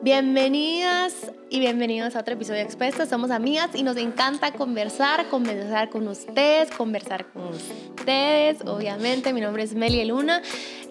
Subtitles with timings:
[0.00, 3.08] Bienvenidas y bienvenidos a otro episodio de Expuestas.
[3.08, 8.58] Somos amigas y nos encanta conversar, conversar con ustedes, conversar con ustedes.
[8.64, 10.40] Obviamente, mi nombre es Meli Luna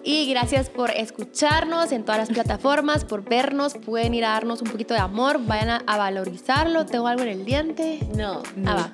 [0.04, 3.76] y gracias por escucharnos en todas las plataformas, por vernos.
[3.78, 6.84] Pueden ir a darnos un poquito de amor, vayan a, a valorizarlo.
[6.84, 8.00] ¿Tengo algo en el diente?
[8.14, 8.42] No.
[8.66, 8.92] Ah, va.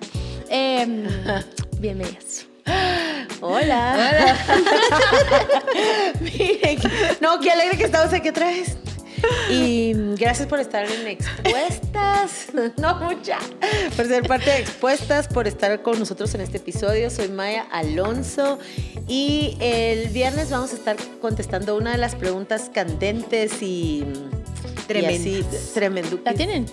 [0.49, 1.09] Em,
[1.81, 2.47] bienvenidas.
[3.41, 4.37] Hola.
[6.21, 6.79] Miren,
[7.21, 8.77] no, qué alegre que estamos aquí otra vez.
[9.51, 12.47] Y gracias por estar en Expuestas.
[12.77, 13.39] No mucha.
[13.97, 17.11] Por ser parte de Expuestas, por estar con nosotros en este episodio.
[17.11, 18.59] Soy Maya Alonso.
[19.09, 24.05] Y el viernes vamos a estar contestando una de las preguntas candentes y.
[24.87, 25.27] Tremendas.
[25.27, 25.45] y.
[26.25, 26.67] ¿La tienen?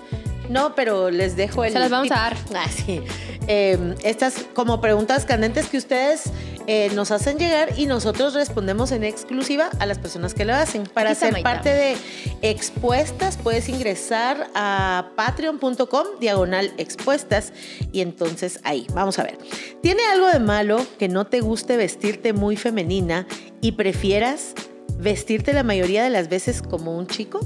[0.49, 1.74] No, pero les dejo el.
[1.74, 2.18] Se las vamos tip.
[2.18, 2.38] a dar.
[2.55, 3.02] Ah, sí.
[3.48, 6.24] Eh, estas como preguntas candentes que ustedes
[6.68, 10.84] eh, nos hacen llegar y nosotros respondemos en exclusiva a las personas que lo hacen.
[10.84, 11.98] Para Aquí ser parte de
[12.42, 17.54] Expuestas, puedes ingresar a patreon.com diagonal expuestas
[17.91, 19.38] y entonces ahí, vamos a ver.
[19.82, 23.28] ¿Tiene algo de malo que no te guste vestirte muy femenina
[23.62, 24.54] y prefieras
[24.98, 27.40] vestirte la mayoría de las veces como un chico?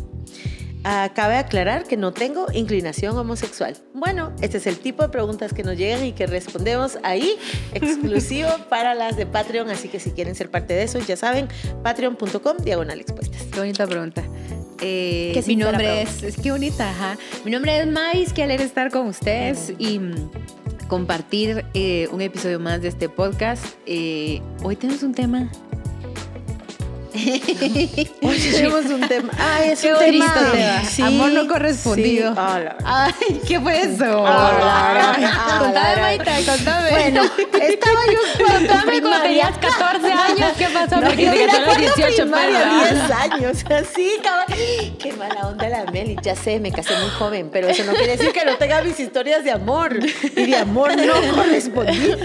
[0.88, 3.75] Ah, cabe aclarar que no tengo inclinación homosexual.
[3.95, 7.38] Bueno, este es el tipo de preguntas que nos llegan y que respondemos ahí,
[7.73, 9.72] exclusivo para las de Patreon.
[9.72, 11.47] Así que si quieren ser parte de eso, ya saben,
[11.81, 13.42] patreon.com diagonal expuestas.
[13.52, 14.23] Qué bonita pregunta.
[14.80, 17.17] Eh, Qué mi nombre es, es qué bonita, ajá.
[17.44, 20.30] Mi nombre es Mais, qué alegre estar con ustedes y mm,
[20.88, 23.66] compartir eh, un episodio más de este podcast.
[23.88, 25.49] Eh, hoy tenemos un tema.
[28.21, 29.31] Hoy tenemos un tema.
[29.38, 30.81] Ay, es Qué un bonito tema.
[30.97, 31.08] tema.
[31.08, 32.31] Amor no correspondido.
[32.33, 32.38] Sí.
[32.39, 34.25] Ah, Ay, ¿qué fue eso?
[34.27, 36.89] Ah, ah, Contame, Maita, contame.
[36.91, 37.23] Bueno,
[37.61, 40.95] estaba yo cuando Contame cuando tenías 14 años, ¿qué pasó?
[40.97, 44.11] No, Porque yo te era quedó a los cuando 18 primaria, para 10 años, así,
[44.21, 44.45] cabal.
[44.99, 48.17] Qué mala onda la Meli, ya sé, me casé muy joven, pero eso no quiere
[48.17, 49.97] decir que no tenga mis historias de amor
[50.36, 52.17] y de amor no correspondido.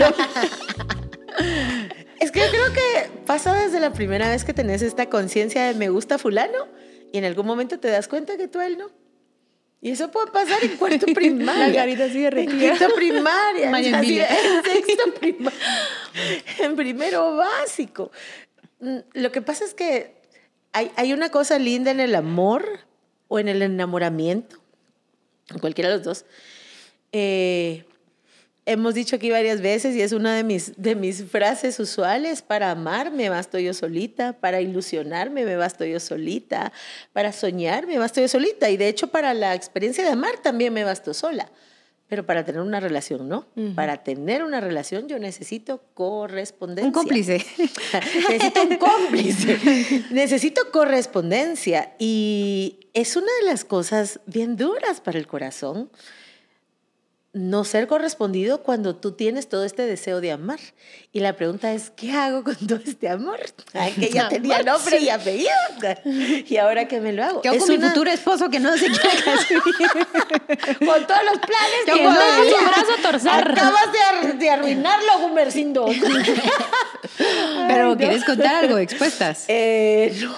[2.20, 5.74] Es que yo creo que pasa desde la primera vez que tenés esta conciencia de
[5.74, 6.68] me gusta fulano
[7.12, 8.90] y en algún momento te das cuenta que tú a él no.
[9.80, 11.68] Y eso puede pasar en cuarto primaria.
[11.68, 13.74] La carita así En quinto primaria.
[13.74, 15.58] Así, en sexto primaria.
[16.58, 18.10] En primero básico.
[18.80, 20.14] Mm, Lo que pasa es que
[20.72, 22.80] hay, hay una cosa linda en el amor
[23.28, 24.58] o en el enamoramiento,
[25.48, 26.24] en cualquiera de los dos.
[27.12, 27.84] Eh,
[28.72, 32.70] hemos dicho aquí varias veces y es una de mis, de mis frases usuales, para
[32.70, 36.72] amar me basto yo solita, para ilusionarme me basto yo solita,
[37.12, 40.72] para soñar me basto yo solita y de hecho para la experiencia de amar también
[40.72, 41.50] me basto sola.
[42.08, 43.46] Pero para tener una relación, ¿no?
[43.76, 46.88] Para tener una relación yo necesito correspondencia.
[46.88, 47.44] Un cómplice.
[48.28, 50.02] Necesito un cómplice.
[50.10, 51.92] Necesito correspondencia.
[52.00, 55.88] Y es una de las cosas bien duras para el corazón
[57.32, 60.58] no ser correspondido cuando tú tienes todo este deseo de amar.
[61.12, 63.38] Y la pregunta es, ¿qué hago con todo este amor?
[63.72, 65.04] Ay, que ya tenía nombre sí.
[65.04, 65.50] y apellido.
[66.48, 67.40] Y ahora que me lo hago.
[67.40, 70.76] ¿Qué hago Es con mi una- futuro esposo que no se quiere casar?
[70.78, 72.68] Con todos los planes ¿Qué que no con mi había.
[72.68, 73.30] brazo torcer?
[73.52, 75.86] Acabas de, ar- de arruinarlo, Gumercindo.
[77.68, 77.96] Pero no.
[77.96, 79.44] ¿quieres contar algo expuestas?
[79.48, 80.36] Eh, no.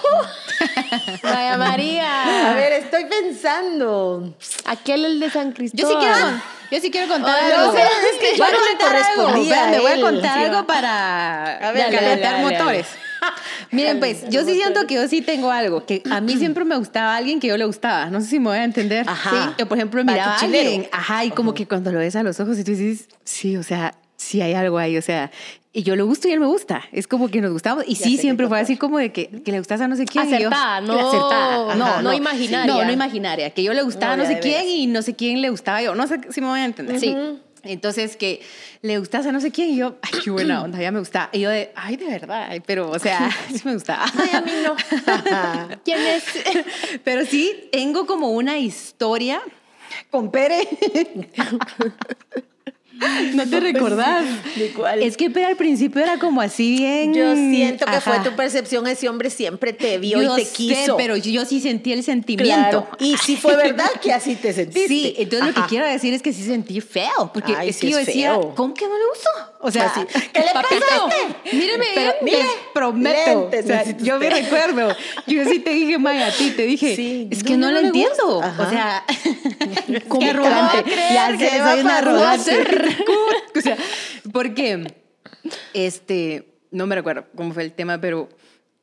[1.23, 2.51] Vaya María.
[2.51, 4.35] A ver, estoy pensando.
[4.65, 5.93] Aquel el de San Yo Cristóbal.
[5.93, 6.41] sí quiero,
[6.73, 7.71] yo sí quiero contar algo.
[7.71, 12.33] no es que yo no correspondía espérame, voy a contar algo para A ver, calentar
[12.33, 12.87] dale, dale, motores.
[13.71, 16.75] Miren, pues, yo sí siento que yo sí tengo algo, que a mí siempre me
[16.75, 18.07] gustaba alguien que yo le gustaba.
[18.07, 19.07] No sé si me voy a entender.
[19.07, 19.29] Ajá.
[19.29, 22.23] Sí, que por ejemplo miraba a alguien, ajá, y como que cuando lo ves a
[22.23, 25.31] los ojos y tú dices, sí, o sea, sí hay algo ahí, o sea,
[25.75, 26.83] y yo le gusto y él me gusta.
[26.91, 27.83] Es como que nos gustamos.
[27.87, 30.05] Y Ya sí, siempre fue así como de que, que le gustas a no sé
[30.05, 30.27] quién.
[30.27, 32.73] y yo- Acertada, no- acertada, no, no imaginaria.
[32.73, 33.49] No, no imaginaria.
[33.49, 35.95] Que yo le gustaba No, no, sé quién y no sé quién le gustaba yo.
[35.95, 36.99] No sé si me voy a entender.
[36.99, 37.15] Sí.
[37.65, 38.41] Entonces, que
[38.81, 41.29] le gustas a no sé quién y yo, ay, qué buena onda, ya me gusta.
[41.31, 44.03] Y yo de, ay, de verdad, ay, pero, o sea, sí me gustaba.
[44.21, 44.75] Ay, a mí no.
[45.85, 46.23] ¿Quién es?
[47.05, 49.41] Pero sí, tengo como una historia
[50.11, 50.67] con Pere.
[53.33, 54.25] ¿No te recordás?
[54.55, 55.01] ¿De cuál?
[55.03, 57.13] Es que Pere al principio era como así bien...
[57.13, 58.23] Yo siento que fue Ajá.
[58.23, 60.97] tu percepción, ese hombre siempre te vio Yo y te sé, quiso.
[60.97, 62.53] pero yo sí sentí el sentimiento.
[62.69, 62.87] Claro.
[62.99, 64.87] Y sí fue verdad que así te sentiste.
[64.87, 65.63] Sí, entonces lo Ajá.
[65.63, 68.05] que quiero decir es que sí sentí feo, porque Ay, es sí que yo es
[68.07, 68.53] decía, feo.
[68.55, 69.29] ¿cómo que no le gustó?
[69.65, 70.01] O sea, Así,
[70.33, 70.69] ¿qué le pasa?
[71.53, 73.49] Míreme Pero, bien, mire, les prometo.
[73.49, 74.95] lentes O sea, yo me recuerdo.
[75.25, 77.81] Yo sí te dije, Maya, a ti te dije, Sí, es que no, no, lo
[77.81, 78.43] no entiendo.
[78.43, 78.63] Ajá.
[78.63, 79.03] O sea,
[80.09, 80.91] ¿Cómo qué que va a arrogante.
[81.13, 82.67] Ya sé, soy una arrogante.
[83.57, 83.77] o sea,
[84.33, 84.93] porque,
[85.73, 88.29] este, no me recuerdo cómo fue el tema, pero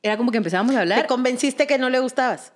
[0.02, 1.06] era como que empezábamos a ¿Te hablar.
[1.06, 2.52] convenciste que no le gustabas?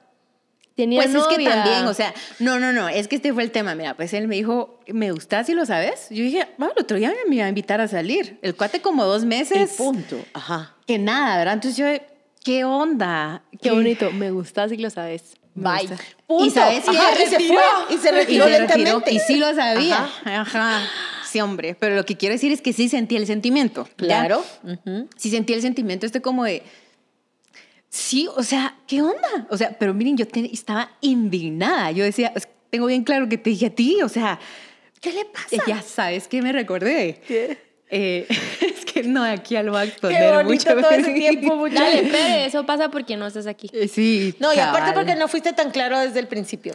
[0.74, 1.50] Tenía Pues es que novia.
[1.62, 3.74] también, o sea, no, no, no, es que este fue el tema.
[3.76, 6.08] Mira, pues él me dijo, ¿me gustas y lo sabes?
[6.10, 8.38] Yo dije, bueno, el otro día me iba a invitar a salir.
[8.42, 9.70] El cuate como dos El meses.
[9.76, 10.16] punto.
[10.32, 10.74] Ajá.
[10.86, 11.54] Que nada, ¿verdad?
[11.54, 11.86] Entonces yo,
[12.44, 13.42] ¿qué onda?
[13.62, 14.10] Qué bonito.
[14.10, 15.34] Me gusta si lo sabes.
[15.54, 15.88] Bye.
[16.26, 16.44] Punto.
[16.46, 17.54] Y sabes y Ajá, y se retiró.
[17.54, 19.02] fue, y se retiró Y se retiró.
[19.08, 19.98] Y sí lo sabía.
[20.24, 20.40] Ajá.
[20.40, 20.82] Ajá.
[21.30, 21.76] Sí, hombre.
[21.78, 23.88] Pero lo que quiero decir es que sí sentí el sentimiento.
[23.96, 24.44] Claro.
[24.64, 25.08] Ujú.
[25.16, 26.64] sí sentí el sentimiento este como de,
[27.94, 29.46] sí, o sea, ¿qué onda?
[29.50, 31.90] O sea, pero miren, yo te- estaba indignada.
[31.92, 32.32] Yo decía,
[32.70, 34.38] tengo bien claro que te dije a ti, o sea,
[35.00, 35.62] ¿Qué le pasa?
[35.66, 37.20] ya sabes que me recordé.
[37.26, 37.58] ¿Qué?
[37.90, 38.26] Eh,
[38.94, 41.68] que no, aquí lo voy a exponer Qué bonito todo ese tiempo.
[41.68, 43.68] Dale, Pere, eso pasa porque no estás aquí.
[43.72, 44.34] Eh, Sí.
[44.38, 44.94] No, y aparte cabal.
[44.94, 46.72] porque no fuiste tan claro desde el principio.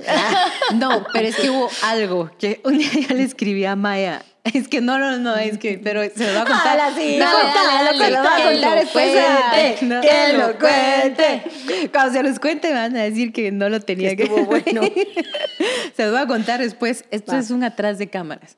[0.75, 4.21] No, pero es que hubo algo que un día yo le escribí a Maya.
[4.43, 6.79] Es que no, no, no, es que, pero se lo voy a contar.
[6.79, 9.09] Ala, sí, No, contalo, se lo voy a contar después.
[9.51, 10.01] cuente, No.
[10.01, 11.89] que lo cuente.
[11.91, 14.81] Cuando se los cuente van a decir que no lo tenía Que estuvo bueno.
[15.95, 17.03] se los voy a contar después.
[17.11, 17.39] Esto Va.
[17.39, 18.57] es un atrás de cámaras.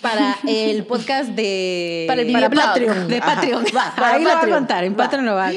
[0.00, 2.04] Para el podcast de...
[2.06, 2.50] Para el Para.
[2.50, 3.08] Patreon.
[3.08, 3.20] De.
[3.20, 3.64] Patreon.
[3.76, 4.96] Va, para Ahí lo voy a contar, en Va.
[4.98, 5.50] Patreon lo va.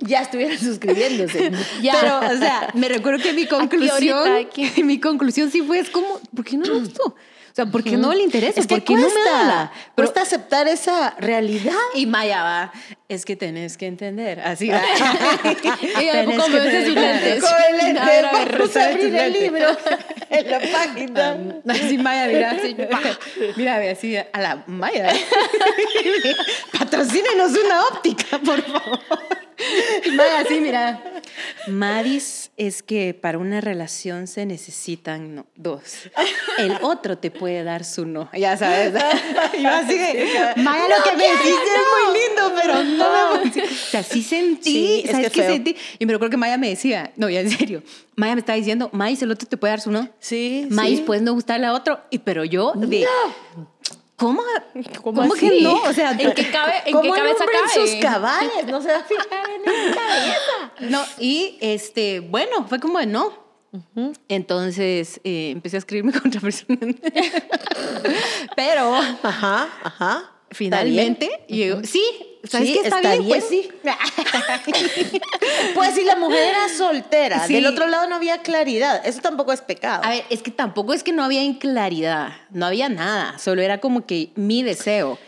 [0.00, 1.50] Ya estuvieran suscribiéndose.
[1.82, 1.94] Ya.
[2.00, 4.82] Pero, o sea, me recuerdo que mi conclusión, ahorita, aquí.
[4.82, 7.14] mi conclusión sí fue, es como, ¿por qué no le gustó?
[7.62, 8.60] Sea, ¿por qué no le interesa?
[8.60, 9.40] Es que ¿Por qué no me cuesta.
[9.40, 9.72] habla?
[9.94, 11.74] Pero- cuesta aceptar esa realidad.
[11.94, 12.72] y Maya va,
[13.08, 14.70] es que tenés que entender, así
[15.42, 17.44] Tenés como que me tener sus lentes.
[17.44, 18.24] Con el lente, A a ver,
[18.58, 19.66] vamos a abrir el libro
[20.30, 21.36] en la página.
[21.68, 22.76] Así Maya, mira, así,
[23.56, 25.12] mira, ve así a la Maya.
[26.78, 29.00] Patrocínenos una óptica, por favor.
[30.04, 31.02] Y Maya, así, mira.
[31.68, 35.82] Madis es que para una relación se necesitan no, dos.
[36.58, 38.94] El otro te puede dar su no, ya sabes.
[39.58, 40.26] Y así de,
[40.56, 43.60] Maya, lo que me dijiste es muy lindo, pero no me.
[43.64, 45.52] O sea, sí sentí, Sí, es ¿sabes que qué feo.
[45.52, 45.76] sentí?
[45.98, 47.82] Y me recuerdo que Maya me decía, no, ya en serio,
[48.16, 50.08] Maya me estaba diciendo, Madis, el otro te puede dar su no.
[50.18, 51.04] Sí, Maíz sí.
[51.04, 53.06] puede no gustarle a otro, y, pero yo de...
[54.20, 54.42] ¿Cómo?
[55.02, 55.82] ¿Cómo ¿Cómo, que no?
[55.82, 57.86] O sea, ¿En qué, cabe, en ¿Cómo qué cabeza cabe?
[57.88, 58.66] sus cabales?
[58.66, 60.72] No se va a fijar en esta cabeza.
[60.90, 63.32] no, y este, bueno, fue como de no.
[64.28, 66.96] Entonces eh, empecé a escribirme contra personas.
[68.54, 70.30] Pero Ajá, ajá.
[70.50, 72.02] Finalmente, yo, sí,
[72.44, 72.78] ¿sabes Sí?
[72.82, 73.68] Está, está bien, pues sí.
[75.74, 77.54] Pues si la mujer era soltera, Sí.
[77.54, 79.00] del otro lado no había claridad.
[79.04, 80.02] Eso tampoco es pecado.
[80.04, 83.78] A ver, es que tampoco es que no había inclaridad, no había nada, solo era
[83.78, 85.18] como que mi deseo.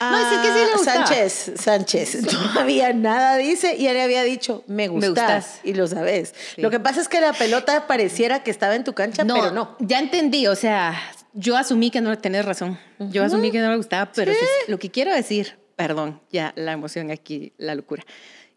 [0.00, 1.06] no, es que sí le Ah, gustaba.
[1.06, 5.60] Sánchez, Sánchez, no había nada, dice, y él había dicho, me gustas, gustas.
[5.62, 6.34] y lo sabes.
[6.54, 6.62] Sí.
[6.62, 9.76] Lo que pasa es que la pelota pareciera que estaba en tu cancha, pero no.
[9.80, 10.98] Ya entendí, o sea,
[11.34, 12.78] yo asumí que no tenés razón.
[12.98, 14.38] Yo asumí que no le gustaba, pero sí-
[14.68, 18.04] lo que quiero decir, perdón, ya la emoción aquí, la locura,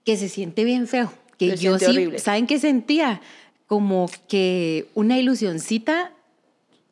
[0.03, 1.11] que se siente bien feo.
[1.37, 2.19] Que Se yo sí, horrible.
[2.19, 3.21] ¿saben qué sentía?
[3.67, 6.11] Como que una ilusioncita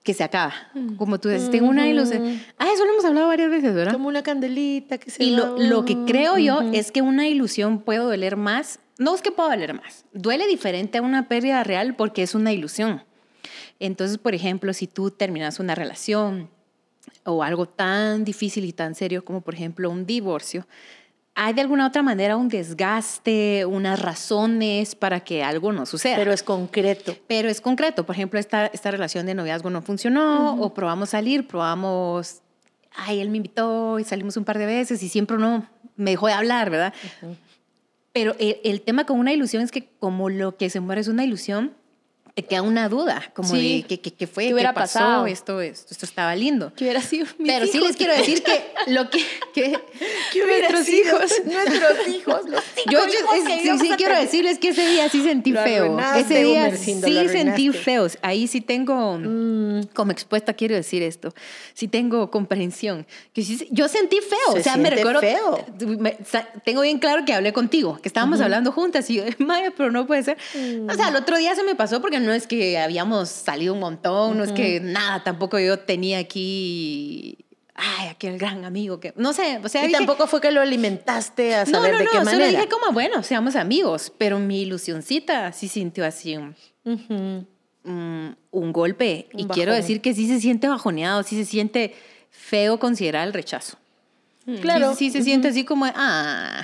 [0.03, 0.53] que se acaba.
[0.97, 2.41] Como tú dices, tengo una ilusión.
[2.57, 3.93] Ah, eso lo hemos hablado varias veces, ¿verdad?
[3.93, 7.99] Como una candelita que se Y lo que creo yo es que una ilusión puede
[7.99, 8.79] doler más.
[8.97, 10.05] No es que pueda doler más.
[10.13, 13.03] Duele diferente a una pérdida real porque es una ilusión.
[13.79, 16.49] Entonces, por ejemplo, si tú terminas una relación
[17.23, 20.65] o algo tan difícil y tan serio como, por ejemplo, un divorcio,
[21.33, 26.17] hay de alguna otra manera un desgaste, unas razones para que algo no suceda.
[26.17, 27.15] Pero es concreto.
[27.27, 28.05] Pero es concreto.
[28.05, 32.41] Por ejemplo, esta, esta relación de noviazgo no funcionó, o probamos salir, probamos,
[32.93, 36.27] ay, él me invitó y salimos un par de veces y siempre no me dejó
[36.27, 36.93] de hablar, ¿verdad?
[38.11, 41.07] Pero el, el tema con una ilusión es que como lo que se muere es
[41.07, 41.73] una ilusión,
[42.35, 43.81] queda una duda, como Sí.
[43.81, 45.27] de qué, qué, qué fue, ¿Qué hubiera pasó, pasado?
[45.27, 46.73] esto, esto, esto estaba lindo.
[46.75, 47.87] Que hubiera sido mis Pero sí hijos.
[47.89, 49.19] les quiero decir que lo que...
[49.53, 49.79] que
[50.31, 51.17] ¿Qué hubiera Nuestros sido?
[51.17, 51.31] hijos.
[51.45, 54.25] Nuestros hijos, los cinco yo, hijos es- que sí, sí a quiero tener.
[54.25, 55.99] decirles que ese día sí sentí Lo feo.
[56.15, 57.73] Ese día sí sentí arruinaste.
[57.73, 58.07] feo.
[58.21, 59.19] Ahí sí tengo,
[59.93, 61.33] como expuesta quiero decir esto,
[61.73, 63.05] sí tengo comprensión.
[63.33, 64.53] Que sí, yo sentí feo.
[64.53, 65.19] Se o sea, me recuerdo...
[65.19, 65.65] feo.
[65.99, 66.17] me-
[66.63, 70.07] tengo bien claro que hablé contigo, que estábamos hablando juntas y yo, Maya, pero no
[70.07, 70.37] puede ser.
[70.89, 73.79] O sea, el otro día se me pasó porque no es que habíamos salido un
[73.79, 77.37] montón, no es que nada, tampoco yo tenía aquí...
[77.73, 79.13] Ay, aquel gran amigo que...
[79.17, 79.83] No sé, o sea...
[79.83, 82.31] Y dije- tampoco fue que lo alimentaste a no, saber no, de no, qué solo
[82.31, 82.47] manera.
[82.59, 87.45] dije como, bueno, seamos amigos, pero mi ilusioncita sí sintió así un, Ujú.
[87.85, 89.29] un- un golpe.
[89.33, 89.81] Un y quiero bajón.
[89.81, 91.95] decir que sí se siente bajoneado, sí se siente
[92.29, 93.77] feo considerar el rechazo.
[94.61, 94.93] Claro.
[94.93, 96.63] Sí, sí se siente así como, ah,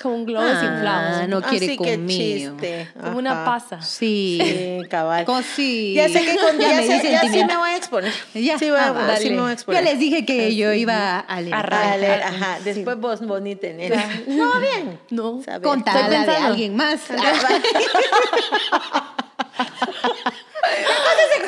[0.00, 1.28] Como un globo ah, desinflado.
[1.28, 2.52] no quiere Así que conmigo.
[2.56, 2.88] chiste.
[2.98, 3.44] Como una Ajá.
[3.44, 3.82] pasa.
[3.82, 4.38] Sí.
[4.42, 5.24] Sí, cabal.
[5.26, 5.92] Como sí.
[5.94, 8.12] Ya sé que con, ya, me sé- ya sí me voy a exponer.
[8.34, 9.30] Ya, Sí, voy a, ah, va, sí dale.
[9.36, 9.84] me voy a Yo exponer.
[9.84, 11.54] les dije que yo iba a leer.
[11.54, 12.58] A leer, ajá.
[12.64, 13.92] Después vos bonita en él.
[14.28, 14.98] No, bien.
[15.10, 15.40] No.
[15.44, 15.62] Saber.
[15.62, 16.48] Contarla de pensando.
[16.48, 17.00] alguien más.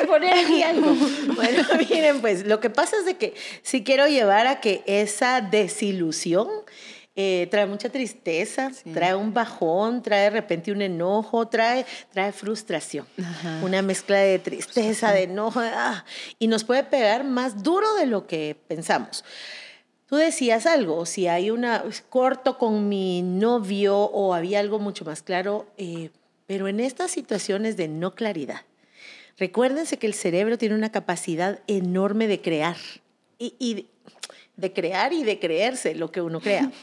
[0.07, 0.95] poner aquí algo.
[1.35, 3.33] Bueno, miren, pues lo que pasa es de que
[3.63, 6.47] si quiero llevar a que esa desilusión
[7.17, 13.07] eh, trae mucha tristeza, trae un bajón, trae de repente un enojo, trae, trae frustración.
[13.63, 16.03] Una mezcla de tristeza, de enojo, ah,
[16.39, 19.23] y nos puede pegar más duro de lo que pensamos.
[20.07, 25.21] Tú decías algo, si hay una corto con mi novio o había algo mucho más
[25.21, 26.09] claro, eh,
[26.47, 28.61] pero en estas situaciones de no claridad,
[29.37, 32.77] recuérdense que el cerebro tiene una capacidad enorme de crear
[33.39, 33.87] y, y
[34.57, 36.71] de crear y de creerse lo que uno crea.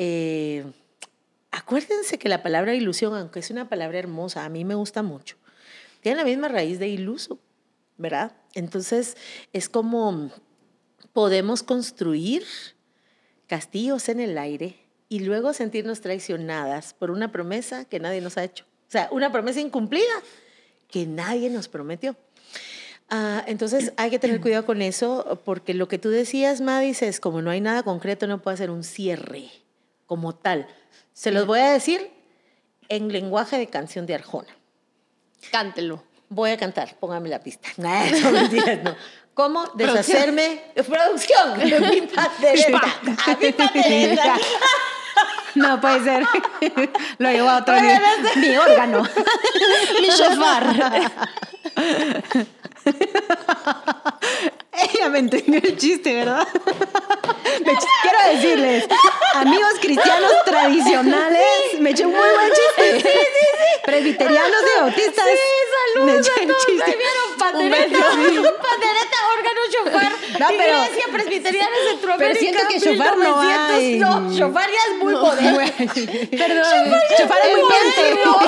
[0.00, 0.64] Eh,
[1.50, 5.34] acuérdense que la palabra ilusión, aunque es una palabra hermosa, a mí me gusta mucho,
[6.02, 7.40] tiene la misma raíz de iluso,
[7.96, 8.30] ¿verdad?
[8.54, 9.16] Entonces
[9.52, 10.30] es como
[11.12, 12.44] podemos construir
[13.48, 14.76] castillos en el aire
[15.08, 18.64] y luego sentirnos traicionadas por una promesa que nadie nos ha hecho.
[18.86, 20.04] O sea, una promesa incumplida
[20.88, 22.16] que nadie nos prometió.
[23.10, 27.20] Ah, entonces hay que tener cuidado con eso, porque lo que tú decías, Madis, es
[27.20, 29.50] como no hay nada concreto, no puede ser un cierre
[30.06, 30.66] como tal.
[31.12, 32.10] Se los voy a decir
[32.88, 34.56] en lenguaje de canción de Arjona.
[35.50, 36.02] Cántelo.
[36.28, 37.68] Voy a cantar, póngame la pista.
[37.76, 38.96] No, mentiras, no.
[39.34, 40.62] ¿Cómo deshacerme?
[40.74, 41.54] Producción.
[41.54, 41.90] Producción.
[41.90, 42.80] Mi pandereta.
[43.40, 44.36] Mi pandereta.
[45.54, 46.24] No puede ser.
[47.18, 48.00] Lo llevo a otro nivel.
[48.36, 49.02] Mi órgano.
[50.00, 51.12] Mi shofar.
[55.18, 56.46] Me entendió el chiste, ¿verdad?
[57.64, 58.84] quiero decirles,
[59.34, 63.00] amigos cristianos tradicionales, me eché un muy buen chiste.
[63.00, 63.80] Sí, sí, sí.
[63.84, 65.24] Presbiterianos y autistas.
[65.26, 65.40] Sí,
[65.96, 66.68] saludos a todos.
[66.68, 67.98] Me vieron pandereta,
[68.62, 69.16] pandereta,
[69.84, 70.12] shofar.
[70.38, 72.18] No, pero, Iglesia Presbiteriana Centroamérica.
[72.18, 73.98] Pero siento que shofar no hay.
[73.98, 75.58] No, shofar ya es muy moderno.
[76.30, 78.38] Perdón, shofar es muy moderno.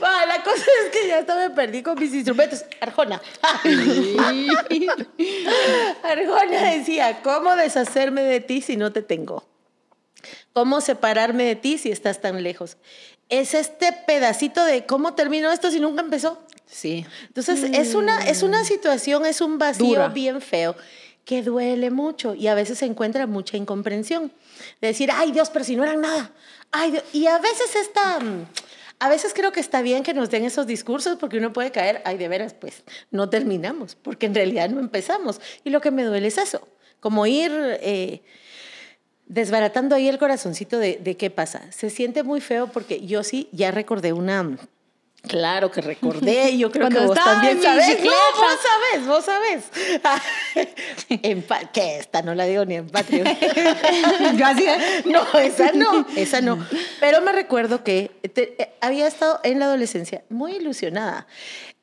[0.00, 2.64] bueno, la cosa es que ya hasta me perdí con mis instrumentos.
[2.80, 3.20] Arjona.
[6.02, 9.44] Arjona decía, ¿cómo deshacerme de ti si no te tengo?
[10.52, 12.76] ¿Cómo separarme de ti si estás tan lejos?
[13.28, 16.42] Es este pedacito de cómo terminó esto si nunca empezó.
[16.70, 17.04] Sí.
[17.26, 20.76] Entonces, es, una, es una situación, es un vacío bien feo
[21.24, 24.32] que duele mucho y a veces se encuentra mucha incomprensión.
[24.80, 26.32] De decir, ay Dios, pero si no eran nada.
[26.70, 28.18] Ay, y a veces esta
[29.00, 32.02] a veces creo que está bien que nos den esos discursos porque uno puede caer,
[32.04, 35.40] ay, de veras, pues no terminamos, porque en realidad no empezamos.
[35.64, 36.68] Y lo que me duele es eso,
[37.00, 37.50] como ir
[37.80, 38.22] eh,
[39.26, 41.72] desbaratando ahí el corazoncito de, de qué pasa.
[41.72, 44.58] Se siente muy feo porque yo sí ya recordé una
[45.26, 48.02] Claro que recordé, yo creo que vos también sabes.
[48.02, 49.64] No, vos sabes, vos sabes.
[51.72, 52.22] ¿Qué esta?
[52.22, 53.26] No la digo ni en Patreon.
[54.36, 54.66] yo así,
[55.06, 56.66] no, esa no, esa no.
[57.00, 61.26] Pero me recuerdo que eh, había estado en la adolescencia muy ilusionada.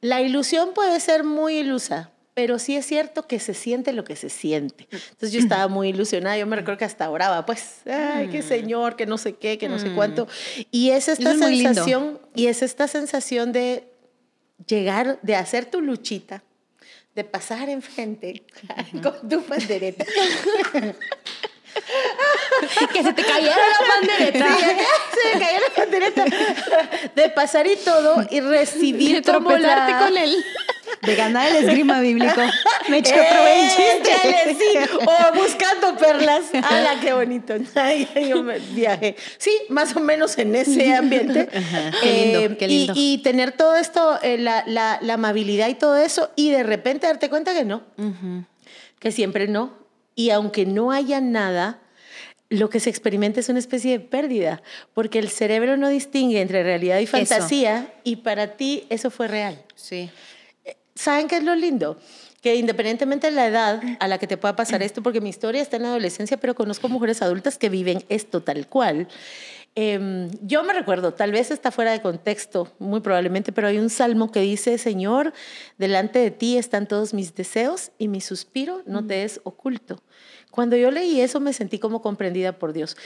[0.01, 4.15] La ilusión puede ser muy ilusa, pero sí es cierto que se siente lo que
[4.15, 4.88] se siente.
[4.91, 8.48] Entonces yo estaba muy ilusionada, yo me recuerdo que hasta oraba, pues, ay, qué mm.
[8.48, 9.96] señor, que no sé qué, que no sé mm.
[9.96, 10.27] cuánto.
[10.70, 13.91] Y es esta sensación, y es esta sensación de
[14.67, 16.44] llegar, de hacer tu luchita,
[17.15, 18.44] de pasar enfrente
[19.01, 20.06] con tu pandereta.
[22.94, 24.58] que se te cayera la pandereta.
[24.58, 26.25] se me cayó la pandereta.
[27.15, 29.98] De pasar y todo y recibir de como la...
[30.06, 30.36] con él
[31.01, 32.42] de ganar el esgrima bíblico.
[32.89, 34.56] Me echó otro buen chiste.
[34.58, 34.77] Sí.
[35.06, 36.46] O buscando perlas.
[36.54, 37.54] ¡Hala, qué bonito!
[37.75, 39.16] Ay, yo me viajé.
[39.38, 41.48] Sí, más o menos en ese ambiente.
[42.01, 42.94] Qué lindo, eh, qué lindo.
[42.96, 47.08] Y, tener todo esto, eh, la, la, la, amabilidad y todo eso, y de repente
[47.08, 47.84] darte cuenta que no.
[49.00, 49.74] Que siempre no.
[50.16, 51.80] Y aunque no haya nada,
[52.50, 54.62] lo que se experimenta es una especie de pérdida,
[54.94, 59.62] porque el cerebro no distingue entre realidad y fantasía, y para ti eso fue real.
[59.75, 60.10] Sí.
[60.98, 61.98] ¿Saben qué es lo lindo?
[62.42, 65.62] Que independientemente de la edad a la que te pueda pasar esto, porque mi historia
[65.62, 69.08] está en la adolescencia, pero conozco mujeres adultas que viven esto tal cual.
[69.75, 73.92] Em, yo me recuerdo, tal vez está fuera de contexto, muy probablemente, pero hay un
[73.92, 75.34] salmo que dice, Señor,
[75.77, 80.01] delante de ti están todos mis deseos y mi suspiro no te es oculto.
[80.50, 82.98] Cuando yo leí eso me sentí como comprendida por Dios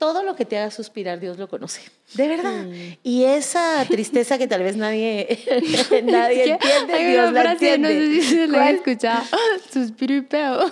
[0.00, 1.82] todo lo que te haga suspirar, Dios lo conoce.
[2.14, 2.64] De verdad.
[2.64, 2.96] Mm.
[3.02, 5.44] Y esa tristeza que tal vez nadie,
[6.04, 7.94] nadie entiende, Hay Dios la entiende.
[7.94, 9.22] No sé si se la he escuchado.
[9.72, 10.56] Suspiro y peo.
[10.64, 10.70] o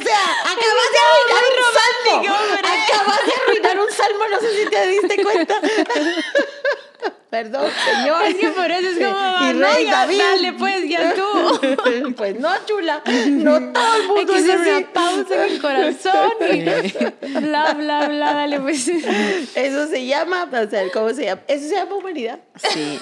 [0.00, 2.14] sea, acabas de arruinar un salmo.
[2.56, 5.54] Acabas de arruinar un salmo, no sé si te diste cuenta.
[7.30, 8.22] Perdón, señor.
[8.24, 10.18] Es que por eso es como, y no, Rey ya, David.
[10.18, 12.14] dale, pues, ya tú.
[12.16, 13.02] pues no, chula.
[13.28, 14.70] No todo el Hay mundo que hacer así.
[14.70, 18.88] una pausa en el corazón y bla, bla, bla, dale, pues.
[18.88, 21.42] Eso se llama, o sea, ¿cómo se llama?
[21.48, 22.38] Eso se llama humanidad.
[22.72, 22.98] Sí.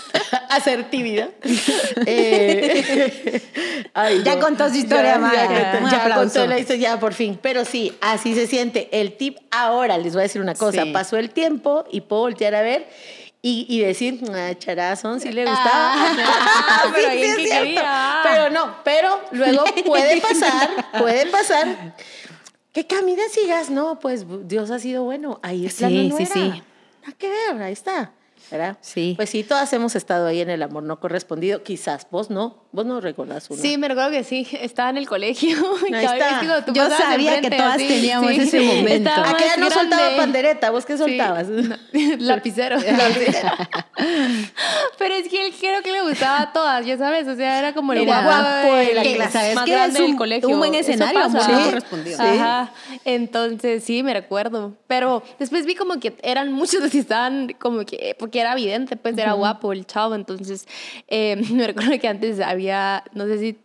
[0.48, 1.28] Asertividad.
[2.06, 3.40] Eh,
[3.94, 4.40] ay, Ya no.
[4.40, 5.42] contó su historia, Ya, Maya.
[5.42, 6.22] Ya, contó- Un ya aplauso.
[6.40, 7.38] contó la historia, ya por fin.
[7.40, 8.88] Pero sí, así se siente.
[8.92, 10.82] El tip ahora, les voy a decir una cosa.
[10.84, 10.90] Sí.
[10.92, 12.86] Pasó el tiempo y puedo voltear a ver
[13.46, 15.94] y, y decir, ah, charazón, sí le gustaba.
[16.16, 17.58] Ah, pero Sí, sí que es cierto.
[17.64, 18.20] quería.
[18.24, 21.94] Pero no, pero luego puede pasar, puede pasar.
[22.72, 23.68] ¿Qué caminas sigas?
[23.68, 25.40] No, pues Dios ha sido bueno.
[25.42, 25.88] Ahí está.
[25.88, 26.40] Sí, sí, sí.
[27.02, 28.12] Nada que ver, ahí está.
[28.54, 28.78] ¿Verdad?
[28.82, 29.14] Sí.
[29.16, 31.64] Pues sí, todas hemos estado ahí en el amor no correspondido.
[31.64, 33.60] Quizás vos no, vos no recordás una.
[33.60, 35.56] Sí, me recuerdo que sí, estaba en el colegio.
[35.88, 36.72] y Ahí cada vez está.
[36.72, 39.10] Yo sabía que todas así, teníamos ese momento.
[39.10, 40.70] estaba ¿A qué edad más no soltaba pandereta?
[40.70, 40.98] ¿Vos qué Sí.
[41.02, 41.46] soltabas?
[42.18, 42.78] Lapicero.
[44.98, 47.74] Pero es que él creo que le gustaba a todas, ya sabes, o sea, era
[47.74, 49.32] como el Era guapo guapo de la que- clase.
[49.32, 50.48] ¿Sabes más grande Es un- del colegio.
[50.48, 51.64] un buen escenario, amor no Sí.
[51.64, 52.22] correspondido.
[52.22, 52.72] Ajá.
[53.04, 54.74] Entonces, sí, me recuerdo.
[54.86, 58.96] Pero después vi como que eran muchos los que estaban como que, porque era evidente,
[58.96, 60.14] pues era guapo el chavo.
[60.14, 60.66] Entonces,
[61.08, 63.56] eh, me recuerdo que antes había, no sé si,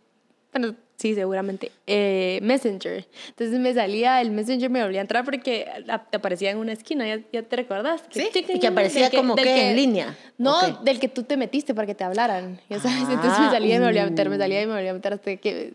[0.52, 3.06] bueno, sí, seguramente, eh, Messenger.
[3.28, 5.66] Entonces me salía el Messenger, me volvía a entrar porque
[6.10, 8.02] te aparecía en una esquina, ¿ya, ya te recordás?
[8.10, 10.16] Sí, chiquin, y que aparecía como del que en línea.
[10.36, 10.80] No, Ok.
[10.82, 13.02] del que tú te metiste para que te hablaran, ya sabes.
[13.08, 14.38] Entonces Ah, me salía y me volvía a meter, me uh.
[14.38, 15.72] salía y me volvía a meter hasta que,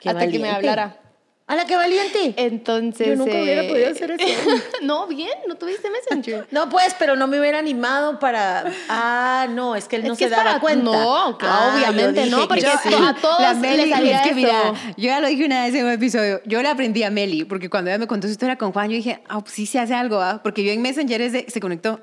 [0.00, 1.01] Qué hasta que me valiente.
[1.46, 1.62] Hablara.
[1.62, 2.34] ¡Hala, qué valiente!
[2.36, 3.06] Entonces.
[3.08, 4.50] Yo nunca hubiera eh, podido hacer eso.
[4.82, 6.46] no, bien, no tuviste Messenger.
[6.52, 8.64] No, pues, pero no me hubiera animado para.
[8.88, 10.84] Ah, no, es que él no Es que se es daba para- cuenta.
[10.84, 12.94] no, claro, Ah, obviamente dije no, que porque sí.
[12.94, 15.74] a todos la les Meli, salía es que mira, yo ya lo dije una vez
[15.74, 18.56] en un episodio, yo le aprendí a Meli, porque cuando ella me contó su historia
[18.56, 20.40] con Juan, yo dije, ah, pues sí se hace algo, ¿ah?
[20.42, 22.00] Porque yo en Messenger es de- se conectó.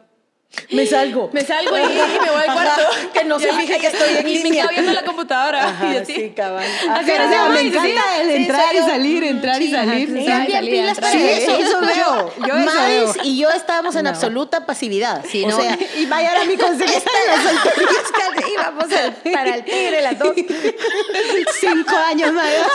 [0.71, 1.29] Me salgo.
[1.31, 2.81] Me salgo y, y me voy al cuarto.
[3.13, 4.63] Que no se fije que estoy en y me línea.
[4.63, 5.75] quedo viendo la computadora.
[5.93, 6.13] y así.
[6.13, 6.63] sí, cabal.
[6.65, 9.71] Así Ajá, era, O sea, sí, me encanta sí, el entrar y salir, entrar y
[9.71, 10.09] salir.
[10.09, 11.79] sí, Entrar y salir, pilas entrar para eso.
[11.81, 14.09] veo, yo y yo estábamos en No.
[14.09, 15.23] absoluta pasividad.
[15.29, 15.57] Sí, o no.
[15.57, 18.85] sea, y vaya ahora mi consejo esta es la que íbamos
[19.33, 20.33] para el tigre las dos.
[21.59, 22.67] Cinco años, Maya.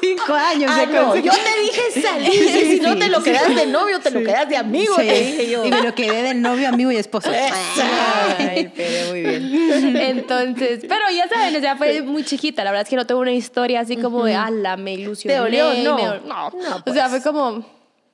[0.00, 2.48] Cinco años Ah, no, yo te dije salir.
[2.72, 5.64] si no te lo quedas de novio, te lo quedas de amigo, te dije yo.
[5.64, 7.30] Y me lo quedé de novio, amigo y esposo.
[8.38, 9.96] Ay, pero muy bien.
[9.96, 12.64] Entonces, pero ya saben, o sea, fue muy chiquita.
[12.64, 15.34] La verdad es que no tengo una historia así como de, ala, me ilusioné.
[15.34, 15.72] ¿Te dolió?
[15.82, 15.96] No.
[15.96, 16.22] me dol-".
[16.26, 16.50] no.
[16.50, 17.22] No, O sea, pues.
[17.22, 17.64] fue como,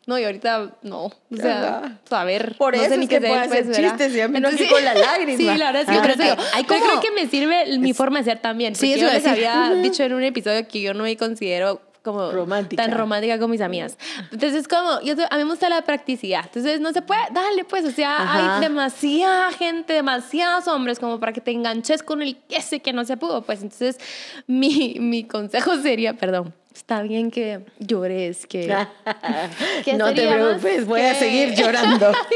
[0.06, 1.04] no, y ahorita no.
[1.06, 2.56] O sea, ver.
[2.58, 3.90] Por no eso sé ni es qué que puedo hacer, hacer pues, ¿verdad?
[3.98, 5.36] chistes y a mí no Entonces, con la lágrima.
[5.36, 7.10] Sí, la verdad es que Ah, yo creo pero que, hay yo como- creo que
[7.12, 8.74] me sirve mi forma de ser también.
[8.74, 9.46] Sí, eso yo les decir.
[9.46, 12.82] había dicho en un episodio que yo no me considero como Romántica.
[12.82, 13.96] tan romántica con mis amigas.
[14.30, 16.44] Entonces, como, yo, a mí me gusta la practicidad.
[16.44, 18.56] Entonces, no se puede, dale, pues, o sea, Ajá.
[18.56, 23.04] hay demasiada gente, demasiados hombres como para que te enganches con el ese que no
[23.04, 23.42] se pudo.
[23.42, 23.98] Pues, entonces,
[24.46, 28.66] mi, mi consejo sería, perdón, está bien que llores, que...
[29.84, 32.12] ¿Qué no te preocupes, voy a seguir llorando.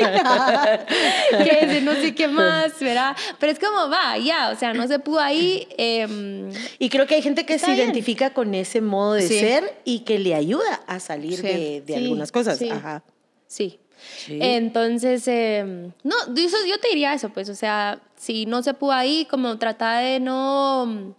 [1.44, 3.16] que no sé qué más, ¿verdad?
[3.38, 5.66] Pero es como, va, ya, o sea, no se pudo ahí.
[5.76, 7.78] em, Y creo que hay gente que se bien.
[7.86, 9.38] identifica con ese modo de Sí.
[9.40, 11.42] ser y que le ayuda a salir Sí.
[11.42, 12.58] de, de Sí, algunas cosas.
[12.58, 12.70] sí.
[12.70, 13.02] Ajá.
[13.46, 13.80] Sí.
[14.28, 18.74] Entonces, em, no, yo, eso- yo te diría eso, pues, o sea, si no se
[18.74, 21.14] pudo ahí, como tratar de no,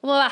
[0.00, 0.30] como va,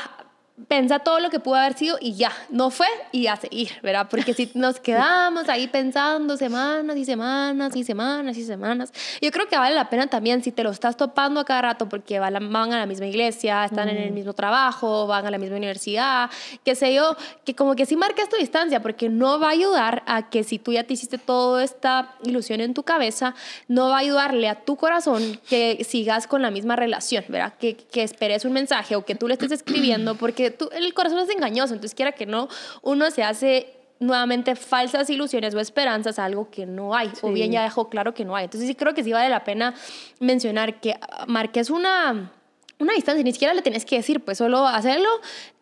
[0.69, 4.09] pensa todo lo que pudo haber sido y ya, no fue y a seguir, ¿verdad?
[4.11, 9.49] Porque si nos quedamos ahí pensando semanas y semanas y semanas y semanas, yo creo
[9.49, 12.37] que vale la pena también si te lo estás topando a cada rato porque van
[12.37, 16.31] a la, misma iglesia, están en el mismo trabajo, van a la misma universidad,
[16.65, 20.03] qué sé yo, que como que sí marques tu distancia porque no va a ayudar
[20.07, 23.35] a que si tú ya te hiciste toda esta ilusión en tu cabeza,
[23.69, 27.55] no va a ayudarle a tu corazón que sigas con la misma relación, ¿verdad?
[27.59, 31.19] Que, que esperes un mensaje o que tú le estés escribiendo porque tú, el corazón
[31.19, 32.49] es engañoso, entonces quiera que no,
[32.83, 37.53] uno se hace nuevamente falsas ilusiones o esperanzas a algo que no hay, o bien
[37.53, 38.45] ya dejó claro que no hay.
[38.45, 39.75] Entonces sí creo que sí vale la pena
[40.19, 42.33] mencionar que ah, marques una,
[42.81, 45.09] una distancia, ni siquiera le tienes que decir, pues solo hacerlo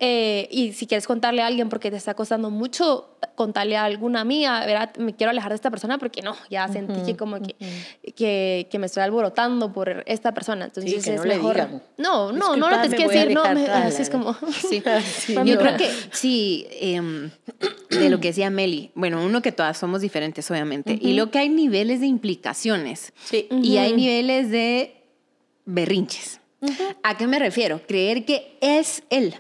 [0.01, 4.21] eh, y si quieres contarle a alguien porque te está costando mucho contarle a alguna
[4.21, 4.95] amiga, ¿verdad?
[4.97, 7.57] Me quiero alejar de esta persona porque no, ya sentí que como que,
[8.15, 10.67] que, que me estoy alborotando por esta persona.
[10.67, 11.69] Entonces que es no mejor.
[11.97, 14.35] No, no, no le tienes que decir, no, me- así es como...
[14.69, 14.83] Sí.
[15.19, 15.59] Sí, Yo no.
[15.59, 17.31] creo que sí, em,
[17.91, 21.39] de lo que decía Meli, bueno, uno que todas somos diferentes, obviamente, y lo que
[21.39, 23.49] hay niveles de implicaciones Sí.
[23.51, 24.95] y hay niveles de
[25.65, 26.38] berrinches.
[27.03, 27.81] ¿A qué me refiero?
[27.87, 29.35] Creer que es él.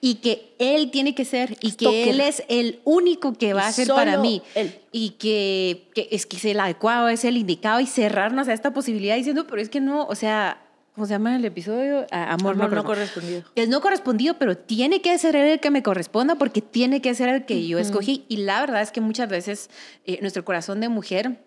[0.00, 3.68] y que él tiene que ser y que él es el único que va Y
[3.68, 4.74] a ser para mí él.
[4.92, 8.72] y que, que es que es el adecuado, es el indicado y cerrarnos a esta
[8.72, 10.58] posibilidad diciendo, pero es que no, o sea,
[10.94, 12.06] ¿cómo se llama el episodio?
[12.10, 13.42] Ah, Amor, Amor no, no correspondido.
[13.42, 13.42] correspondido.
[13.56, 17.14] Es no correspondido, pero tiene que ser él el que me corresponda porque tiene que
[17.14, 18.24] ser el que yo escogí.
[18.28, 19.68] Y la verdad es que muchas veces
[20.06, 21.38] eh, nuestro corazón de mujer,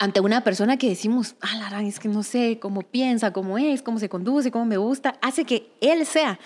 [0.00, 3.58] ante una persona que decimos, ah, la verdad es que no sé cómo piensa, cómo
[3.58, 6.38] es, cómo se conduce, cómo me gusta, hace que él sea.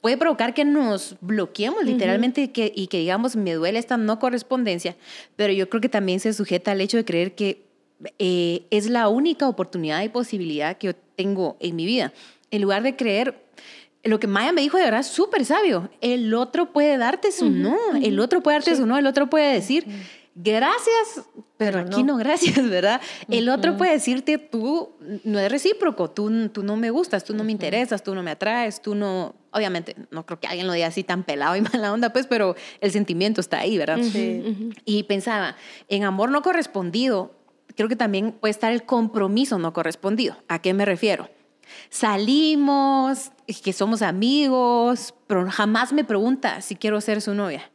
[0.00, 4.20] Puede provocar que nos bloqueemos literalmente y, que, y que digamos, me duele esta no
[4.20, 4.96] correspondencia,
[5.34, 7.66] pero yo creo que también se sujeta al hecho de creer que
[8.18, 12.12] eh, es la única oportunidad y posibilidad que yo tengo en mi vida.
[12.52, 13.44] En lugar de creer,
[14.04, 15.90] lo que Maya me dijo de verdad es súper sabio.
[16.00, 19.52] El otro puede darte su no, el otro puede darte su no, el otro puede
[19.52, 19.84] decir
[20.42, 21.24] gracias,
[21.56, 22.14] pero Pero aquí no.
[22.14, 23.00] no gracias, ¿verdad?
[23.28, 24.90] El otro puede decirte tú
[25.24, 28.30] no es recíproco, tú, tú no me gustas, tú no me interesas, tú no me
[28.30, 29.34] atraes, tú no...
[29.52, 32.54] Obviamente, no creo que alguien lo diga así tan pelado y mala onda, pues, pero
[32.80, 33.98] el sentimiento está ahí, ¿verdad?
[34.00, 34.72] Sí.
[34.84, 35.56] Y pensaba,
[35.88, 37.34] en amor no correspondido,
[37.76, 40.36] creo que también puede estar el compromiso no correspondido.
[40.48, 41.28] ¿A qué me refiero?
[41.88, 47.70] Salimos, que somos amigos, pero jamás me pregunta si quiero ser su novia.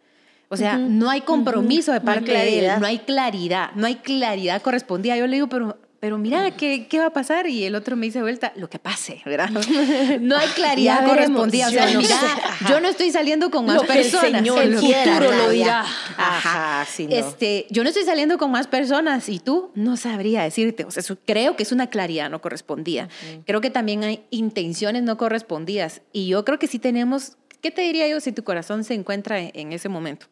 [0.50, 3.96] O sea, no hay compromiso de No parte de él, no hay claridad, no hay
[3.96, 5.18] claridad correspondida.
[5.18, 7.48] Yo le digo, pero, pero mira, ¿qué, ¿qué va a pasar?
[7.48, 9.50] Y el otro me dice vuelta, lo que pase, ¿verdad?
[10.22, 11.68] No hay claridad Ya veremos, correspondida.
[11.68, 12.70] O sea, no mira, ajá.
[12.70, 14.42] yo no estoy saliendo con más Lo que el personas.
[14.42, 15.84] Señor El quiera, futuro lo dirá.
[16.18, 17.16] Ajá, sí, no.
[17.16, 20.86] Este, yo no estoy saliendo con más personas y tú no sabría decirte.
[20.86, 23.10] O sea, eso- creo que es una claridad no correspondida.
[23.46, 26.02] Creo que también hay intenciones no correspondidas.
[26.14, 29.40] Y yo creo que sí tenemos, ¿qué te diría yo si tu corazón se encuentra
[29.40, 30.28] en, en ese momento?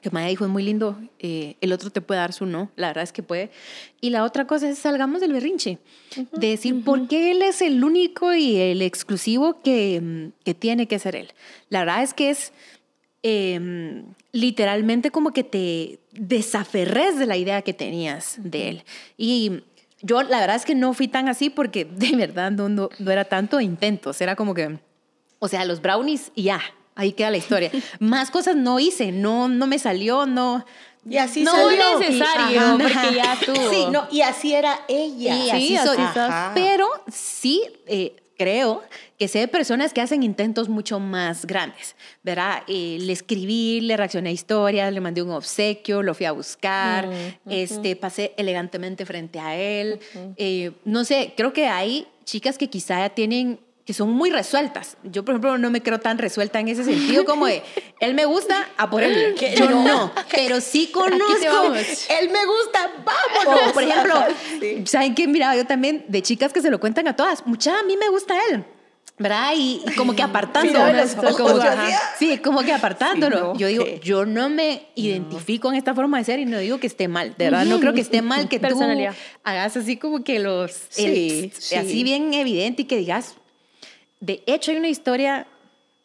[0.00, 2.88] Que Maya dijo, es muy lindo, eh, el otro te puede dar su no, la
[2.88, 3.50] verdad es que puede.
[4.00, 5.78] Y la otra cosa es, salgamos del berrinche,
[6.32, 10.88] de decir, ¿por qué él es el único y el exclusivo que, mm, que tiene
[10.88, 11.32] que ser él?
[11.68, 12.52] La verdad es que es
[13.22, 18.84] eh, literalmente como que te desaferres de la idea que tenías de él.
[19.16, 19.62] Y
[20.00, 23.10] yo la verdad es que no fui tan así porque de verdad no, no, no
[23.10, 24.78] era tanto intentos, era como que,
[25.38, 26.60] o sea, los brownies y ya,
[26.94, 27.70] ahí queda la historia.
[27.98, 30.64] Más cosas no hice, no, no me salió, no...
[31.08, 31.98] Y así No salió.
[31.98, 32.78] necesario, Ajá.
[32.78, 33.70] porque ya tuvo.
[33.72, 35.36] Sí, no, y así era ella.
[35.36, 36.30] Y Sí, así así soy.
[36.54, 38.84] Pero sí eh, creo
[39.18, 42.62] que sé de personas que hacen intentos mucho más grandes, ¿verdad?
[42.68, 47.08] Eh, le escribí, le reaccioné a historias, le mandé un obsequio, lo fui a buscar,
[47.48, 49.98] este, pasé elegantemente frente a él.
[50.36, 54.96] Eh, no sé, creo que hay chicas que quizá tienen que son muy resueltas.
[55.02, 57.62] Yo, por ejemplo, no me creo tan resuelta en ese sentido como de,
[58.00, 59.34] él me gusta, a por él.
[59.56, 59.84] Yo no.
[59.84, 61.74] no, pero sí conozco.
[62.20, 63.70] Él me gusta, vámonos.
[63.70, 64.14] o, por ejemplo,
[64.60, 64.84] Sí.
[64.86, 65.26] ¿saben qué?
[65.26, 68.08] Mira, yo también, de chicas que se lo cuentan a todas, mucha, a mí me
[68.08, 68.64] gusta él.
[69.18, 69.52] ¿Verdad?
[69.54, 70.72] Y, y como que apartando.
[70.72, 71.36] ¿no?
[71.36, 71.60] como,
[72.18, 73.36] sí, como que apartándolo.
[73.36, 74.00] Sí, no, yo digo, ¿qué?
[74.02, 77.34] yo no me identifico en esta forma de ser y no digo que esté mal,
[77.36, 77.64] de verdad.
[77.66, 78.80] No creo que esté mal que tú
[79.44, 80.72] hagas así como que los.
[80.88, 81.74] Sí, el- sí.
[81.76, 83.34] Así bien evidente y que digas.
[84.22, 85.46] De hecho, hay una historia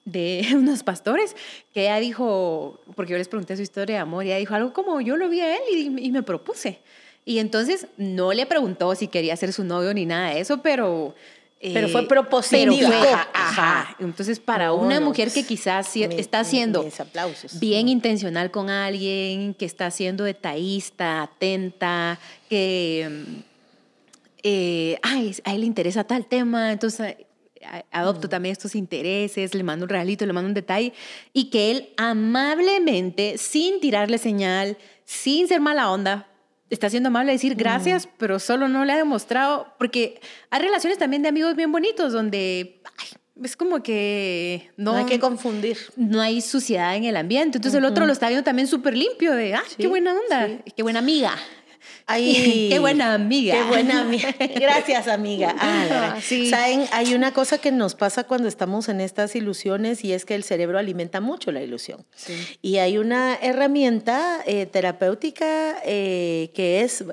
[0.05, 1.35] de unos pastores
[1.73, 4.73] que ella dijo, porque yo les pregunté su historia de amor, y ella dijo algo
[4.73, 6.79] como yo lo vi a él y, y me propuse.
[7.25, 11.13] Y entonces no le preguntó si quería ser su novio ni nada de eso, pero...
[11.59, 12.73] eh, Pero fue propositivo.
[12.77, 13.95] pero fue- Ajá.
[13.99, 17.59] Entonces, para No, una no, mujer que quizás mi- está siendo mis aplausos.
[17.59, 22.17] bien intencional con alguien, que está siendo detallista, atenta,
[22.49, 23.39] que mm,
[24.43, 27.15] eh, ay, a él le interesa tal tema, entonces
[27.91, 30.93] adopto también estos intereses, le mando un regalito, le mando un detalle,
[31.33, 36.27] y que él amablemente, sin tirarle señal, sin ser mala onda,
[36.69, 40.97] está siendo amable a decir gracias, pero solo no le ha demostrado, porque hay relaciones
[40.97, 43.07] también de amigos bien bonitos donde ay,
[43.43, 45.77] es como que no, No hay que confundir.
[45.95, 47.57] no hay suciedad en el ambiente.
[47.57, 50.83] Entonces el otro lo está viendo también súper limpio, de, ah, qué buena onda, qué
[50.83, 51.35] buena amiga.
[52.05, 53.55] Ay, Qué buena amiga.
[53.55, 54.33] Qué buena amiga.
[54.55, 55.55] Gracias, amiga.
[55.59, 56.17] Ah.
[56.21, 56.49] Sí.
[56.49, 60.35] Saben, hay una cosa que nos pasa cuando estamos en estas ilusiones y es que
[60.35, 62.05] el cerebro alimenta mucho la ilusión.
[62.61, 67.03] Y hay una herramienta eh, terapéutica eh, que es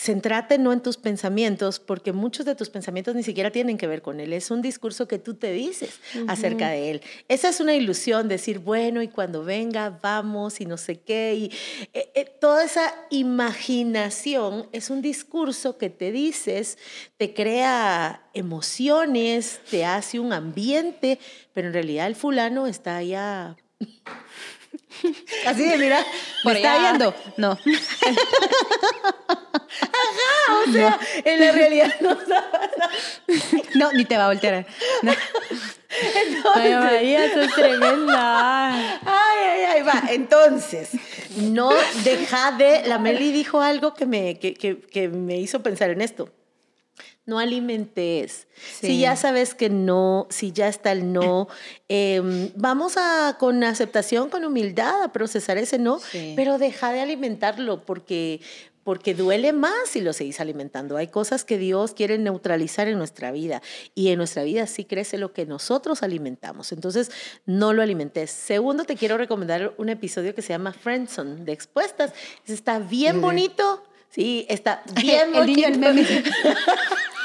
[0.00, 4.00] centrate no en tus pensamientos, porque muchos de tus pensamientos ni siquiera tienen que ver
[4.00, 4.32] con él.
[4.32, 7.02] Es un discurso que tú te dices acerca de él.
[7.28, 11.34] Esa es una ilusión, decir, bueno, y cuando venga, vamos, y no sé qué.
[11.34, 11.52] Y
[11.92, 16.78] eh, eh, toda esa imaginación es un discurso que te dices,
[17.18, 21.18] te crea emociones, te hace un ambiente,
[21.52, 23.54] pero en realidad el fulano está allá.
[25.46, 27.14] Así de, mira, ¿Me por está viendo?
[27.36, 27.58] No.
[30.68, 32.16] O sea, en la realidad no
[33.74, 34.66] No, ni te va a voltear.
[35.02, 35.12] No.
[36.54, 38.68] Ay, María, es tremenda.
[39.00, 40.02] Ay, ay, ay, va.
[40.10, 40.90] Entonces,
[41.36, 41.70] no
[42.04, 42.82] deja de.
[42.86, 46.28] La Meli dijo algo que me, que, que, que me hizo pensar en esto.
[47.30, 48.48] No alimentes.
[48.80, 48.86] Sí.
[48.88, 51.48] Si ya sabes que no, si ya está el no,
[51.88, 56.34] eh, vamos a con aceptación, con humildad a procesar ese no, Sí.
[56.36, 58.40] pero deja de alimentarlo porque
[58.82, 60.96] porque duele más si lo seguís alimentando.
[60.96, 63.60] Hay cosas que Dios quiere neutralizar en nuestra vida
[63.94, 66.72] y en nuestra vida sí crece lo que nosotros alimentamos.
[66.72, 67.10] Entonces,
[67.44, 68.30] no lo alimentes.
[68.30, 72.12] Segundo, te quiero recomendar un episodio que se llama Friendzone de Expuestas.
[72.46, 73.84] Está bien bonito.
[74.08, 75.78] Sí, está bien El niño bonito.
[75.78, 76.06] meme.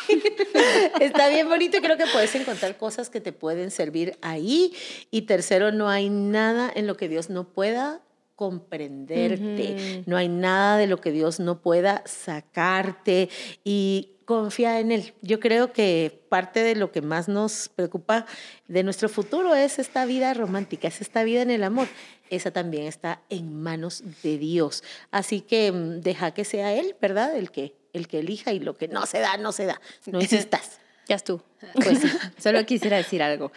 [0.99, 4.73] Está bien bonito y creo que puedes encontrar cosas que te pueden servir ahí.
[5.11, 8.01] Y tercero, no hay nada en lo que Dios no pueda
[8.35, 10.03] comprenderte.
[10.05, 13.29] No hay nada de lo que Dios no pueda sacarte
[13.63, 15.13] y confía en Él.
[15.21, 18.25] Yo creo que parte de lo que más nos preocupa
[18.67, 21.87] de nuestro futuro es esta vida romántica, es esta vida en el amor.
[22.29, 24.83] Esa también está en manos de Dios.
[25.11, 27.37] Así que mm, deja que sea Él, ¿verdad?
[27.37, 29.81] El que, el que elija y lo que no se da, no se da.
[30.05, 30.79] No insistas.
[31.07, 31.41] Ya es tú.
[31.73, 31.99] Pues
[32.37, 33.51] solo quisiera decir algo.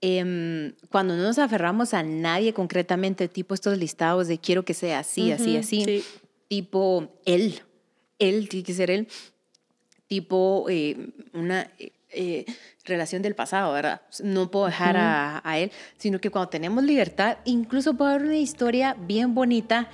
[0.00, 5.00] Em, cuando no nos aferramos a nadie concretamente, tipo estos listados de quiero que sea
[5.00, 6.04] así, así, Ujú, así, sí.
[6.48, 7.60] tipo él,
[8.18, 9.08] él tiene que ser él,
[10.08, 10.96] tipo eh,
[11.32, 12.46] una eh, eh,
[12.84, 14.02] relación del pasado, ¿verdad?
[14.22, 18.38] No puedo dejar a, a él, sino que cuando tenemos libertad, incluso puede haber una
[18.38, 19.88] historia bien bonita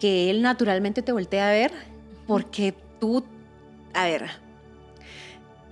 [0.00, 1.72] que él naturalmente te voltea a ver,
[2.26, 3.24] porque tú,
[3.94, 4.26] a ver,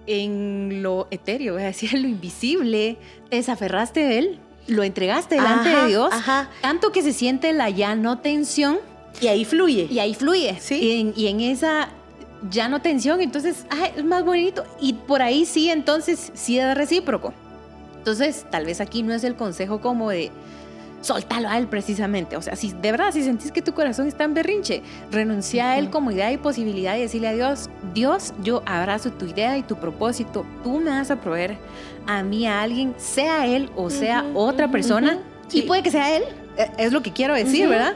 [0.07, 2.97] en lo etéreo, voy a decir, en lo invisible,
[3.29, 6.51] te desaferraste de él, lo entregaste delante Ajá, de Dios, ajá.
[6.61, 8.79] tanto que se siente la ya no tensión
[9.21, 9.89] Y ahí fluye.
[9.91, 10.57] y ahí fluye.
[10.61, 10.77] Sí.
[10.77, 11.89] Y en, y en esa
[12.51, 14.65] ya no tensión, entonces ay, es más bonito.
[14.81, 17.35] Y por ahí sí, entonces sí es recíproco.
[17.99, 20.31] Entonces, tal vez aquí no es el consejo como de
[21.01, 22.37] soltarlo a él precisamente.
[22.37, 25.79] O sea, si de verdad, si sentís que tu corazón está en berrinche, renuncia a
[25.79, 29.63] él como idea y posibilidad y decirle a Dios, Dios, yo abrazo tu idea y
[29.63, 30.45] tu propósito.
[30.63, 31.57] Tú me vas a proveer
[32.07, 35.19] a mí, a alguien, sea él o sea otra persona.
[35.49, 35.63] Y Sí.
[35.63, 36.23] puede que sea él,
[36.59, 37.95] eh, es lo que quiero decir, ¿verdad?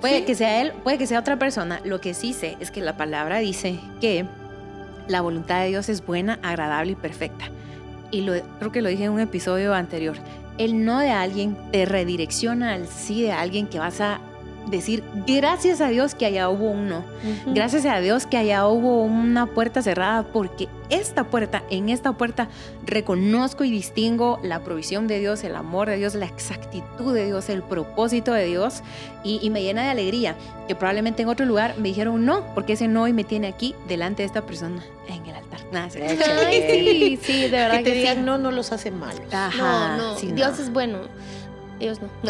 [0.00, 0.24] Puede sí.
[0.24, 1.80] que sea él, puede que sea otra persona.
[1.84, 4.26] Lo que sí sé es que la palabra dice que
[5.08, 7.46] la voluntad de Dios es buena, agradable y perfecta.
[8.10, 10.16] Y lo, creo que lo dije en un episodio anterior.
[10.58, 14.20] El no de alguien te redirecciona al sí de alguien que vas a
[14.66, 16.98] decir, gracias a Dios que allá hubo un no.
[16.98, 17.54] Ujú.
[17.54, 22.48] Gracias a Dios que allá hubo una puerta cerrada porque esta puerta, en esta puerta,
[22.86, 27.48] reconozco y distingo la provisión de Dios, el amor de Dios, la exactitud de Dios,
[27.48, 28.82] el propósito de Dios
[29.24, 30.36] y, y me llena de alegría
[30.68, 33.74] que probablemente en otro lugar me dijeron no, porque ese no hoy me tiene aquí
[33.88, 35.60] delante de esta persona en el altar.
[35.72, 35.88] Nada,
[36.46, 38.22] Ay, sí, sí, de verdad Que te que, digan sí.
[38.22, 39.22] no, no los hace malos.
[39.32, 40.64] Ajá, No, no, sí, Dios no.
[40.64, 40.98] es bueno.
[41.84, 42.08] Ellos no.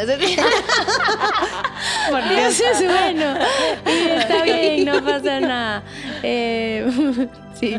[2.10, 3.34] Por Dios es bueno.
[3.86, 5.82] Y está bien, no pasa nada.
[6.24, 7.78] Eh, sí,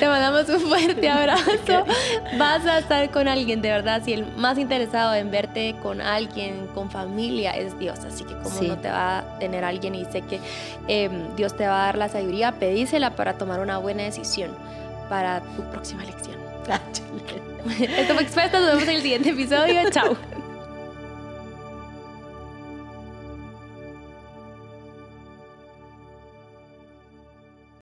[0.00, 1.84] te mandamos un fuerte abrazo.
[2.36, 4.02] Vas a estar con alguien, de verdad.
[4.04, 8.00] Si el más interesado en verte con alguien, con familia, es Dios.
[8.00, 8.66] Así que como Sí.
[8.66, 10.40] no te va a tener alguien y sé que
[10.88, 14.50] eh, Dios te va a dar la sabiduría, pedísela para tomar una buena decisión
[15.08, 16.34] para tu próxima elección.
[16.68, 16.80] Ah.
[17.80, 19.88] Esto fue Expertas, nos vemos en el siguiente episodio.
[19.90, 20.16] Chao.